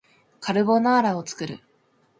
[0.39, 1.59] カルボナーラを作る